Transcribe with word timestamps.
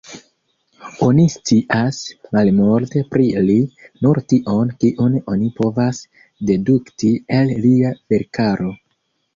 Oni 1.07 1.25
scias 1.33 1.99
malmulte 2.37 3.05
pri 3.11 3.27
li, 3.51 3.59
nur 4.07 4.21
tion 4.35 4.75
kiun 4.85 5.21
oni 5.37 5.55
povas 5.61 6.03
dedukti 6.53 7.17
el 7.43 7.59
lia 7.69 7.95
verkaro. 8.15 8.77